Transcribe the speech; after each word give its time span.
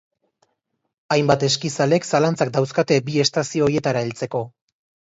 Hainbat 1.15 1.45
eskizalek 1.49 2.09
zalantzak 2.09 2.53
dauzkate 2.59 3.01
bi 3.11 3.25
estazio 3.27 3.69
horietara 3.71 4.07
heltzeko. 4.09 4.45